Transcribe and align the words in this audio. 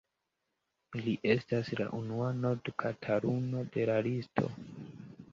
Li 1.07 1.11
estas 1.33 1.67
la 1.81 1.85
unua 1.97 2.29
nord-Kataluno 2.45 3.61
de 3.75 3.85
la 3.91 3.99
listo. 4.09 4.49